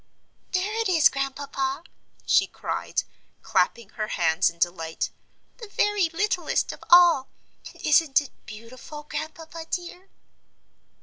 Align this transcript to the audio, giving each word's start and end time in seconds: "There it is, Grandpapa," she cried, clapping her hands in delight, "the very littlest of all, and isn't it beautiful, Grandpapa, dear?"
"There 0.51 0.73
it 0.79 0.89
is, 0.89 1.09
Grandpapa," 1.09 1.83
she 2.25 2.47
cried, 2.47 3.03
clapping 3.43 3.89
her 3.89 4.07
hands 4.07 4.49
in 4.49 4.57
delight, 4.57 5.11
"the 5.57 5.67
very 5.67 6.09
littlest 6.09 6.71
of 6.71 6.83
all, 6.89 7.27
and 7.67 7.75
isn't 7.85 8.19
it 8.19 8.31
beautiful, 8.47 9.03
Grandpapa, 9.03 9.67
dear?" 9.69 10.09